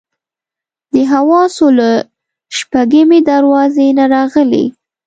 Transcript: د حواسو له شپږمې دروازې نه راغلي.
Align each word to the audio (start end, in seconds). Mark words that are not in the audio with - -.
د 0.93 0.95
حواسو 1.11 1.65
له 1.79 1.89
شپږمې 2.57 3.19
دروازې 3.31 3.87
نه 3.99 4.05
راغلي. 4.13 4.65